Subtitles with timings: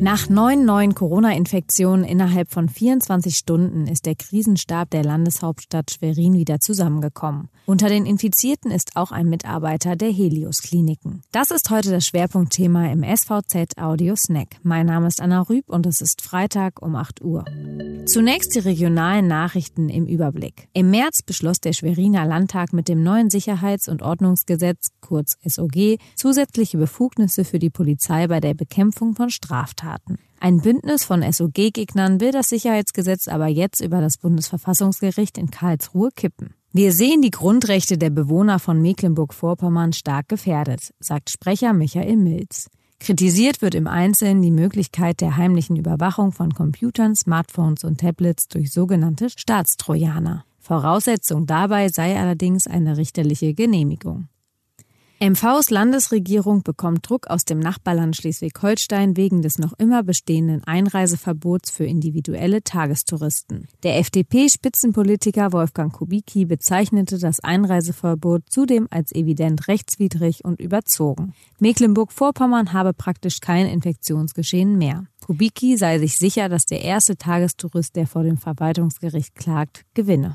[0.00, 6.60] Nach neun neuen Corona-Infektionen innerhalb von 24 Stunden ist der Krisenstab der Landeshauptstadt Schwerin wieder
[6.60, 7.48] zusammengekommen.
[7.66, 11.22] Unter den Infizierten ist auch ein Mitarbeiter der Helios Kliniken.
[11.32, 14.56] Das ist heute das Schwerpunktthema im SVZ Audio Snack.
[14.62, 17.44] Mein Name ist Anna Rüb und es ist Freitag um 8 Uhr.
[18.08, 20.68] Zunächst die regionalen Nachrichten im Überblick.
[20.72, 26.78] Im März beschloss der Schweriner Landtag mit dem neuen Sicherheits- und Ordnungsgesetz, kurz SOG, zusätzliche
[26.78, 30.16] Befugnisse für die Polizei bei der Bekämpfung von Straftaten.
[30.40, 36.54] Ein Bündnis von SOG-Gegnern will das Sicherheitsgesetz aber jetzt über das Bundesverfassungsgericht in Karlsruhe kippen.
[36.72, 42.70] Wir sehen die Grundrechte der Bewohner von Mecklenburg-Vorpommern stark gefährdet, sagt Sprecher Michael Milz.
[43.00, 48.72] Kritisiert wird im Einzelnen die Möglichkeit der heimlichen Überwachung von Computern, Smartphones und Tablets durch
[48.72, 50.44] sogenannte Staatstrojaner.
[50.58, 54.28] Voraussetzung dabei sei allerdings eine richterliche Genehmigung.
[55.20, 61.84] MVs Landesregierung bekommt Druck aus dem Nachbarland Schleswig-Holstein wegen des noch immer bestehenden Einreiseverbots für
[61.84, 63.66] individuelle Tagestouristen.
[63.82, 71.34] Der FDP-Spitzenpolitiker Wolfgang Kubicki bezeichnete das Einreiseverbot zudem als evident rechtswidrig und überzogen.
[71.58, 75.06] Mecklenburg-Vorpommern habe praktisch kein Infektionsgeschehen mehr.
[75.26, 80.32] Kubicki sei sich sicher, dass der erste Tagestourist, der vor dem Verwaltungsgericht klagt, gewinne.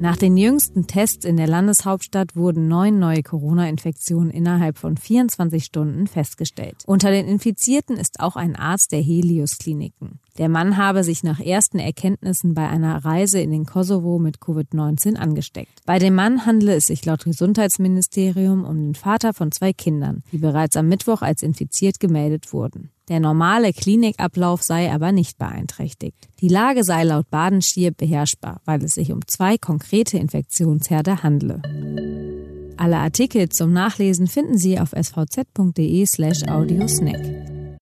[0.00, 6.06] Nach den jüngsten Tests in der Landeshauptstadt wurden neun neue Corona-Infektionen innerhalb von 24 Stunden
[6.06, 6.84] festgestellt.
[6.86, 10.18] Unter den Infizierten ist auch ein Arzt der Helios-Kliniken.
[10.38, 15.16] Der Mann habe sich nach ersten Erkenntnissen bei einer Reise in den Kosovo mit Covid-19
[15.16, 15.82] angesteckt.
[15.84, 20.38] Bei dem Mann handele es sich laut Gesundheitsministerium um den Vater von zwei Kindern, die
[20.38, 22.88] bereits am Mittwoch als infiziert gemeldet wurden.
[23.10, 26.28] Der normale Klinikablauf sei aber nicht beeinträchtigt.
[26.40, 31.60] Die Lage sei laut Badenschier beherrschbar, weil es sich um zwei konkrete Infektionsherde handle.
[32.76, 37.20] Alle Artikel zum Nachlesen finden Sie auf svz.de slash audiosnack.